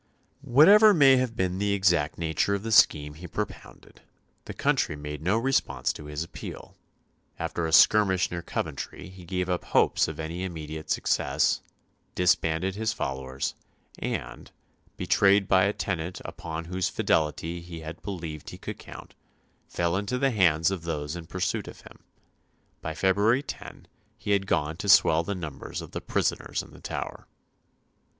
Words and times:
Whatever 0.41 0.95
may 0.95 1.17
have 1.17 1.35
been 1.35 1.59
the 1.59 1.73
exact 1.73 2.17
nature 2.17 2.55
of 2.55 2.63
the 2.63 2.71
scheme 2.71 3.13
he 3.13 3.27
propounded, 3.27 4.01
the 4.45 4.53
country 4.55 4.95
made 4.95 5.21
no 5.21 5.37
response 5.37 5.93
to 5.93 6.05
his 6.05 6.23
appeal; 6.23 6.75
after 7.37 7.67
a 7.67 7.71
skirmish 7.71 8.31
near 8.31 8.41
Coventry 8.41 9.09
he 9.09 9.25
gave 9.25 9.47
up 9.47 9.63
hopes 9.63 10.07
of 10.07 10.19
any 10.19 10.43
immediate 10.43 10.89
success, 10.89 11.61
disbanded 12.15 12.73
his 12.73 12.93
followers, 12.93 13.53
and, 13.99 14.49
betrayed 14.97 15.47
by 15.47 15.65
a 15.65 15.71
tenant 15.71 16.19
upon 16.25 16.65
whose 16.65 16.89
fidelity 16.89 17.61
he 17.61 17.81
had 17.81 18.01
believed 18.01 18.49
he 18.49 18.57
could 18.57 18.79
count, 18.79 19.13
fell 19.67 19.95
into 19.95 20.17
the 20.17 20.31
hands 20.31 20.71
of 20.71 20.81
those 20.81 21.15
in 21.15 21.27
pursuit 21.27 21.67
of 21.67 21.81
him. 21.81 21.99
By 22.81 22.95
February 22.95 23.43
10 23.43 23.85
he 24.17 24.31
had 24.31 24.47
gone 24.47 24.77
to 24.77 24.89
swell 24.89 25.21
the 25.21 25.35
numbers 25.35 25.79
of 25.79 25.91
the 25.91 26.01
prisoners 26.01 26.63
in 26.63 26.71
the 26.71 26.81
Tower. 26.81 27.27